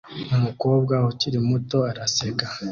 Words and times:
Umukobwa 0.35 0.95
ukiri 1.11 1.39
muto 1.47 1.77
araseka 1.91 2.45